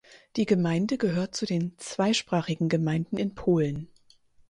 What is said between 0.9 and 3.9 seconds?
gehört zu den zweisprachigen Gemeinden in Polen.